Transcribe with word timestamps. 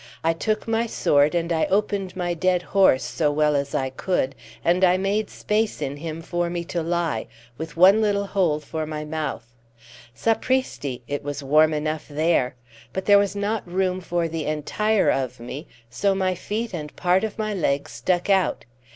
I 0.23 0.33
took 0.33 0.67
my 0.67 0.87
sword, 0.87 1.35
and 1.35 1.53
I 1.53 1.65
opened 1.67 2.15
my 2.15 2.33
dead 2.33 2.63
horse, 2.63 3.03
so 3.03 3.31
well 3.31 3.55
as 3.55 3.75
I 3.75 3.91
could, 3.91 4.33
and 4.65 4.83
I 4.83 4.97
made 4.97 5.29
space 5.29 5.79
in 5.79 5.97
him 5.97 6.23
for 6.23 6.49
me 6.49 6.63
to 6.73 6.81
lie, 6.81 7.27
with 7.55 7.77
one 7.77 8.01
little 8.01 8.25
hole 8.25 8.59
for 8.59 8.87
my 8.87 9.05
mouth. 9.05 9.45
Sapristi! 10.15 11.03
It 11.07 11.23
was 11.23 11.43
warm 11.43 11.71
enough 11.71 12.07
there. 12.07 12.55
But 12.93 13.05
there 13.05 13.19
was 13.19 13.35
not 13.35 13.67
room 13.71 14.01
for 14.01 14.27
the 14.27 14.45
entire 14.45 15.11
of 15.11 15.39
me, 15.39 15.67
so 15.91 16.15
my 16.15 16.33
feet 16.33 16.73
and 16.73 16.95
part 16.95 17.23
of 17.23 17.37
my 17.37 17.53
legs 17.53 17.91
stuck 17.91 18.27
out. 18.27 18.65